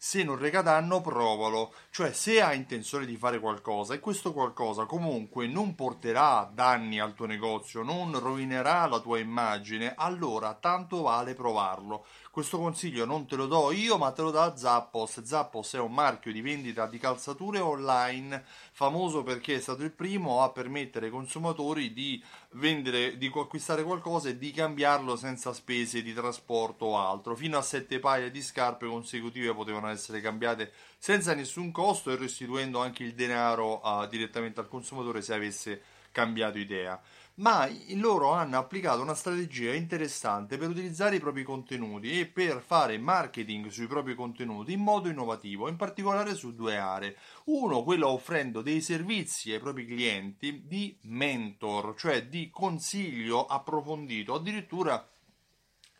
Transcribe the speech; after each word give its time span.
Se 0.00 0.22
non 0.22 0.38
reca 0.38 0.62
danno 0.62 1.00
provalo, 1.00 1.74
cioè 1.90 2.12
se 2.12 2.40
hai 2.40 2.56
intenzione 2.56 3.04
di 3.04 3.16
fare 3.16 3.40
qualcosa 3.40 3.94
e 3.94 3.98
questo 3.98 4.32
qualcosa 4.32 4.84
comunque 4.84 5.48
non 5.48 5.74
porterà 5.74 6.48
danni 6.54 7.00
al 7.00 7.14
tuo 7.14 7.26
negozio, 7.26 7.82
non 7.82 8.16
rovinerà 8.16 8.86
la 8.86 9.00
tua 9.00 9.18
immagine, 9.18 9.94
allora 9.96 10.54
tanto 10.54 11.02
vale 11.02 11.34
provarlo. 11.34 12.06
Questo 12.38 12.58
consiglio 12.58 13.04
non 13.04 13.26
te 13.26 13.34
lo 13.34 13.48
do 13.48 13.72
io, 13.72 13.98
ma 13.98 14.12
te 14.12 14.22
lo 14.22 14.30
dà 14.30 14.56
Zappos. 14.56 15.24
Zappos 15.24 15.74
è 15.74 15.80
un 15.80 15.92
marchio 15.92 16.30
di 16.30 16.40
vendita 16.40 16.86
di 16.86 16.96
calzature 16.96 17.58
online 17.58 18.44
famoso 18.70 19.24
perché 19.24 19.56
è 19.56 19.60
stato 19.60 19.82
il 19.82 19.90
primo 19.90 20.44
a 20.44 20.50
permettere 20.50 21.06
ai 21.06 21.10
consumatori 21.10 21.92
di 21.92 22.22
vendere, 22.50 23.18
di 23.18 23.28
acquistare 23.34 23.82
qualcosa 23.82 24.28
e 24.28 24.38
di 24.38 24.52
cambiarlo 24.52 25.16
senza 25.16 25.52
spese 25.52 26.00
di 26.00 26.14
trasporto 26.14 26.84
o 26.84 26.98
altro. 26.98 27.34
Fino 27.34 27.58
a 27.58 27.62
sette 27.62 27.98
paia 27.98 28.30
di 28.30 28.40
scarpe 28.40 28.86
consecutive 28.86 29.52
potevano 29.52 29.88
essere 29.88 30.20
cambiate 30.20 30.70
senza 30.96 31.34
nessun 31.34 31.72
costo 31.72 32.12
e 32.12 32.16
restituendo 32.16 32.80
anche 32.80 33.02
il 33.02 33.14
denaro 33.14 33.80
uh, 33.84 34.06
direttamente 34.06 34.60
al 34.60 34.68
consumatore 34.68 35.22
se 35.22 35.34
avesse 35.34 35.82
cambiato 36.12 36.58
idea 36.58 37.00
ma 37.38 37.68
loro 37.94 38.32
hanno 38.32 38.58
applicato 38.58 39.00
una 39.00 39.14
strategia 39.14 39.72
interessante 39.72 40.56
per 40.56 40.68
utilizzare 40.68 41.16
i 41.16 41.20
propri 41.20 41.42
contenuti 41.42 42.18
e 42.18 42.26
per 42.26 42.62
fare 42.64 42.98
marketing 42.98 43.68
sui 43.68 43.86
propri 43.86 44.14
contenuti 44.14 44.72
in 44.72 44.80
modo 44.80 45.08
innovativo, 45.08 45.68
in 45.68 45.76
particolare 45.76 46.34
su 46.34 46.54
due 46.54 46.76
aree. 46.76 47.16
Uno, 47.44 47.84
quello 47.84 48.08
offrendo 48.08 48.60
dei 48.60 48.80
servizi 48.80 49.52
ai 49.52 49.60
propri 49.60 49.86
clienti 49.86 50.64
di 50.66 50.96
mentor, 51.02 51.94
cioè 51.96 52.26
di 52.26 52.50
consiglio 52.50 53.46
approfondito, 53.46 54.34
addirittura 54.34 55.06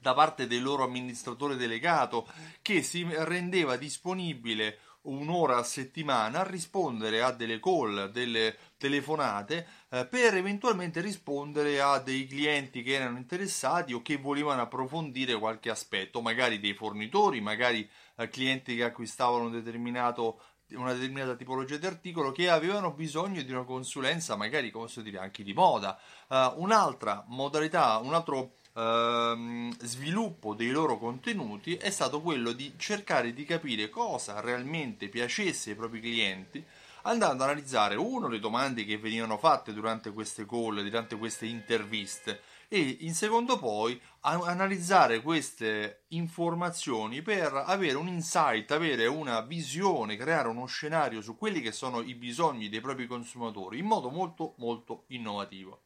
da 0.01 0.15
parte 0.15 0.47
del 0.47 0.63
loro 0.63 0.85
amministratore 0.85 1.57
delegato 1.57 2.27
che 2.63 2.83
si 2.83 3.07
rendeva 3.11 3.77
disponibile 3.77 4.79
un'ora 5.03 5.57
a 5.57 5.63
settimana 5.63 6.41
a 6.41 6.49
rispondere 6.49 7.23
a 7.23 7.31
delle 7.31 7.61
call, 7.61 8.11
delle 8.11 8.57
telefonate 8.77 9.67
eh, 9.91 10.07
per 10.07 10.35
eventualmente 10.35 11.01
rispondere 11.01 11.81
a 11.81 11.99
dei 11.99 12.27
clienti 12.27 12.83
che 12.83 12.95
erano 12.95 13.19
interessati 13.19 13.93
o 13.93 14.03
che 14.03 14.17
volevano 14.17 14.63
approfondire 14.63 15.39
qualche 15.39 15.71
aspetto, 15.71 16.21
magari 16.21 16.61
dei 16.61 16.75
fornitori, 16.75 17.41
magari 17.41 17.89
eh, 18.17 18.29
clienti 18.29 18.77
che 18.77 18.85
acquistavano 18.85 19.45
un 19.45 19.53
determinato 19.53 20.41
una 20.71 20.93
determinata 20.93 21.35
tipologia 21.35 21.79
di 21.79 21.87
articolo 21.87 22.31
che 22.31 22.51
avevano 22.51 22.93
bisogno 22.93 23.41
di 23.41 23.51
una 23.51 23.65
consulenza 23.65 24.37
magari 24.37 24.71
come 24.71 24.85
posso 24.85 25.01
dire 25.01 25.19
anche 25.19 25.43
di 25.43 25.55
moda. 25.55 25.99
Uh, 26.29 26.61
un'altra 26.63 27.25
modalità 27.29 27.97
un 27.99 28.13
altro 28.13 28.57
ehm, 28.75 29.77
sviluppo 29.81 30.55
dei 30.55 30.71
loro 30.71 30.99
contenuti 30.99 31.77
è 31.77 31.91
stato 31.91 32.21
quello 32.21 32.53
di 32.53 32.75
cercare 32.77 33.33
di 33.33 33.45
capire 33.45 33.89
cosa 33.89 34.41
realmente 34.41 35.09
piacesse 35.09 35.71
ai 35.71 35.77
propri 35.77 36.01
clienti 36.01 36.65
andando 37.03 37.45
ad 37.45 37.51
analizzare 37.51 37.95
uno 37.95 38.29
le 38.29 38.39
domande 38.39 38.85
che 38.85 38.99
venivano 38.99 39.39
fatte 39.39 39.73
durante 39.73 40.13
queste 40.13 40.45
call, 40.47 40.83
durante 40.83 41.17
queste 41.17 41.47
interviste 41.47 42.41
e 42.69 42.99
in 43.01 43.15
secondo 43.15 43.59
poi 43.59 43.99
analizzare 44.21 45.23
queste 45.23 46.05
informazioni 46.09 47.23
per 47.23 47.55
avere 47.55 47.97
un 47.97 48.09
insight, 48.09 48.71
avere 48.73 49.07
una 49.07 49.41
visione, 49.41 50.17
creare 50.17 50.49
uno 50.49 50.67
scenario 50.67 51.23
su 51.23 51.37
quelli 51.39 51.63
che 51.63 51.73
sono 51.73 52.03
i 52.03 52.15
bisogni 52.15 52.69
dei 52.69 52.83
propri 52.83 53.07
consumatori 53.07 53.79
in 53.79 53.87
modo 53.87 54.11
molto 54.11 54.55
molto 54.59 55.05
innovativo. 55.09 55.81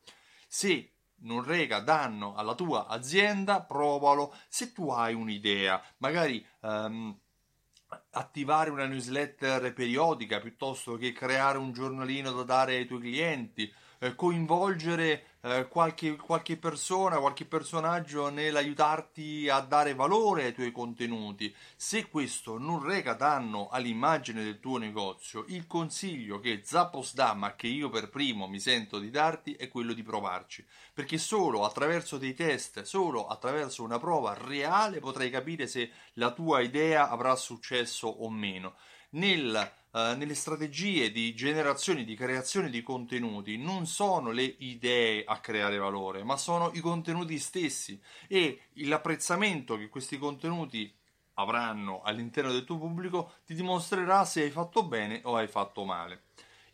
Se 0.48 0.90
non 1.22 1.42
rega 1.42 1.80
danno 1.80 2.34
alla 2.34 2.54
tua 2.54 2.86
azienda, 2.86 3.62
provalo. 3.62 4.34
Se 4.48 4.72
tu 4.72 4.90
hai 4.90 5.14
un'idea, 5.14 5.82
magari 5.98 6.44
um, 6.60 7.16
attivare 8.10 8.70
una 8.70 8.86
newsletter 8.86 9.72
periodica 9.72 10.40
piuttosto 10.40 10.96
che 10.96 11.12
creare 11.12 11.58
un 11.58 11.72
giornalino 11.72 12.32
da 12.32 12.42
dare 12.42 12.76
ai 12.76 12.86
tuoi 12.86 13.00
clienti, 13.00 13.72
eh, 13.98 14.14
coinvolgere 14.14 15.26
eh, 15.44 15.66
qualche, 15.68 16.16
qualche, 16.16 16.56
persona, 16.56 17.18
qualche 17.18 17.44
personaggio 17.44 18.30
nell'aiutarti 18.30 19.48
a 19.48 19.60
dare 19.60 19.94
valore 19.94 20.44
ai 20.44 20.54
tuoi 20.54 20.70
contenuti. 20.70 21.54
Se 21.74 22.06
questo 22.08 22.58
non 22.58 22.82
reca 22.82 23.14
danno 23.14 23.68
all'immagine 23.68 24.44
del 24.44 24.60
tuo 24.60 24.78
negozio, 24.78 25.44
il 25.48 25.66
consiglio 25.66 26.38
che 26.38 26.60
Zappos 26.64 27.14
dà, 27.14 27.34
ma 27.34 27.56
che 27.56 27.66
io 27.66 27.90
per 27.90 28.08
primo 28.08 28.46
mi 28.46 28.60
sento 28.60 29.00
di 29.00 29.10
darti, 29.10 29.54
è 29.54 29.68
quello 29.68 29.92
di 29.94 30.02
provarci. 30.04 30.64
Perché 30.94 31.18
solo 31.18 31.64
attraverso 31.64 32.18
dei 32.18 32.34
test, 32.34 32.82
solo 32.82 33.26
attraverso 33.26 33.82
una 33.82 33.98
prova 33.98 34.34
reale 34.34 35.00
potrai 35.00 35.28
capire 35.28 35.66
se 35.66 35.90
la 36.14 36.30
tua 36.30 36.60
idea 36.60 37.08
avrà 37.08 37.34
successo 37.34 38.06
o 38.06 38.30
meno. 38.30 38.76
Nel 39.14 39.80
Uh, 39.92 40.16
nelle 40.16 40.34
strategie 40.34 41.12
di 41.12 41.34
generazione, 41.34 42.04
di 42.04 42.14
creazione 42.14 42.70
di 42.70 42.82
contenuti 42.82 43.58
non 43.58 43.84
sono 43.84 44.30
le 44.30 44.42
idee 44.42 45.22
a 45.22 45.38
creare 45.38 45.76
valore, 45.76 46.24
ma 46.24 46.38
sono 46.38 46.70
i 46.72 46.80
contenuti 46.80 47.38
stessi 47.38 48.00
e 48.26 48.68
l'apprezzamento 48.76 49.76
che 49.76 49.90
questi 49.90 50.16
contenuti 50.16 50.90
avranno 51.34 52.00
all'interno 52.00 52.52
del 52.52 52.64
tuo 52.64 52.78
pubblico 52.78 53.34
ti 53.44 53.52
dimostrerà 53.52 54.24
se 54.24 54.44
hai 54.44 54.50
fatto 54.50 54.82
bene 54.82 55.20
o 55.24 55.36
hai 55.36 55.46
fatto 55.46 55.84
male. 55.84 56.22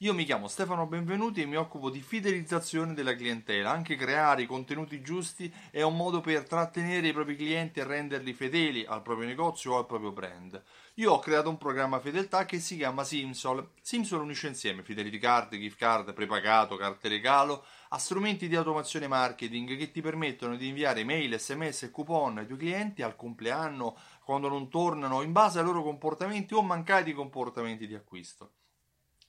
Io 0.02 0.14
mi 0.14 0.22
chiamo 0.22 0.46
Stefano 0.46 0.86
Benvenuti 0.86 1.42
e 1.42 1.46
mi 1.46 1.56
occupo 1.56 1.90
di 1.90 2.00
fidelizzazione 2.00 2.94
della 2.94 3.16
clientela. 3.16 3.72
Anche 3.72 3.96
creare 3.96 4.42
i 4.42 4.46
contenuti 4.46 5.02
giusti 5.02 5.52
è 5.72 5.82
un 5.82 5.96
modo 5.96 6.20
per 6.20 6.46
trattenere 6.46 7.08
i 7.08 7.12
propri 7.12 7.34
clienti 7.34 7.80
e 7.80 7.84
renderli 7.84 8.32
fedeli 8.32 8.84
al 8.86 9.02
proprio 9.02 9.26
negozio 9.26 9.72
o 9.72 9.78
al 9.78 9.86
proprio 9.86 10.12
brand. 10.12 10.62
Io 10.94 11.10
ho 11.10 11.18
creato 11.18 11.48
un 11.48 11.58
programma 11.58 11.98
fedeltà 11.98 12.44
che 12.44 12.60
si 12.60 12.76
chiama 12.76 13.02
Simsol. 13.02 13.70
Simsol 13.80 14.20
unisce 14.20 14.46
insieme 14.46 14.84
fidelity 14.84 15.18
card, 15.18 15.56
gift 15.56 15.78
card, 15.78 16.12
prepagato, 16.12 16.76
carte 16.76 17.08
regalo 17.08 17.64
a 17.88 17.98
strumenti 17.98 18.46
di 18.46 18.54
automazione 18.54 19.08
marketing 19.08 19.76
che 19.76 19.90
ti 19.90 20.00
permettono 20.00 20.54
di 20.54 20.68
inviare 20.68 21.02
mail, 21.02 21.36
sms 21.36 21.82
e 21.82 21.90
coupon 21.90 22.38
ai 22.38 22.46
tuoi 22.46 22.58
clienti 22.58 23.02
al 23.02 23.16
compleanno, 23.16 23.96
quando 24.22 24.46
non 24.46 24.68
tornano, 24.68 25.22
in 25.22 25.32
base 25.32 25.58
ai 25.58 25.64
loro 25.64 25.82
comportamenti 25.82 26.54
o 26.54 26.62
mancati 26.62 27.12
comportamenti 27.12 27.88
di 27.88 27.96
acquisto. 27.96 28.52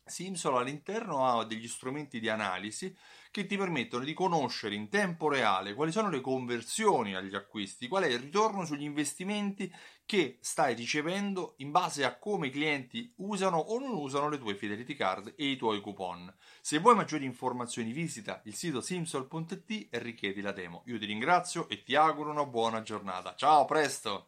Simsol 0.09 0.57
all'interno 0.57 1.25
ha 1.25 1.45
degli 1.45 1.67
strumenti 1.67 2.19
di 2.19 2.29
analisi 2.29 2.95
che 3.31 3.45
ti 3.45 3.57
permettono 3.57 4.03
di 4.03 4.13
conoscere 4.13 4.75
in 4.75 4.89
tempo 4.89 5.29
reale 5.29 5.73
quali 5.73 5.91
sono 5.91 6.09
le 6.09 6.19
conversioni 6.19 7.15
agli 7.15 7.35
acquisti, 7.35 7.88
qual 7.88 8.03
è 8.03 8.07
il 8.07 8.19
ritorno 8.19 8.65
sugli 8.65 8.83
investimenti 8.83 9.71
che 10.06 10.39
stai 10.41 10.73
ricevendo 10.73 11.53
in 11.57 11.69
base 11.69 12.03
a 12.03 12.17
come 12.17 12.47
i 12.47 12.51
clienti 12.51 13.13
usano 13.17 13.57
o 13.57 13.77
non 13.79 13.91
usano 13.91 14.29
le 14.29 14.39
tue 14.39 14.56
fidelity 14.56 14.95
card 14.95 15.33
e 15.38 15.45
i 15.45 15.56
tuoi 15.56 15.81
coupon. 15.81 16.33
Se 16.61 16.79
vuoi 16.79 16.95
maggiori 16.95 17.25
informazioni 17.25 17.91
visita 17.91 18.41
il 18.45 18.56
sito 18.56 18.81
simsol.it 18.81 19.88
e 19.91 20.00
richiedi 20.00 20.41
la 20.41 20.51
demo. 20.51 20.81
Io 20.88 20.97
ti 20.97 21.06
ringrazio 21.06 21.69
e 21.69 21.83
ti 21.83 21.95
auguro 21.95 22.31
una 22.31 22.45
buona 22.45 22.81
giornata. 22.81 23.35
Ciao, 23.35 23.61
a 23.61 23.65
presto! 23.65 24.27